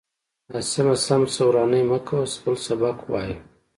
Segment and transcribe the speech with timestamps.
[0.53, 3.37] عاصم سم شه وراني من كوه خپل سبق وايا.